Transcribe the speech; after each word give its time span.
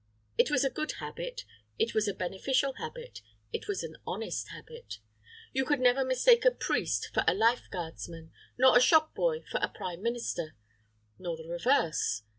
It 0.35 0.49
was 0.49 0.65
a 0.65 0.71
good 0.71 0.93
habit, 0.93 1.45
it 1.77 1.93
was 1.93 2.07
a 2.07 2.13
beneficial 2.15 2.73
habit, 2.79 3.21
was 3.67 3.83
an 3.83 3.97
honest 4.07 4.47
habit. 4.49 4.95
You 5.53 5.63
could 5.63 5.79
never 5.79 6.03
mistake 6.03 6.43
a 6.43 6.49
priest 6.49 7.11
for 7.13 7.23
a 7.27 7.35
life 7.35 7.67
guardsman, 7.69 8.31
nor 8.57 8.75
a 8.75 8.81
shop 8.81 9.13
boy 9.13 9.43
for 9.43 9.59
a 9.61 9.69
prime 9.69 10.01
minister 10.01 10.55
nor 11.19 11.37
the 11.37 11.47
reverse. 11.47 12.23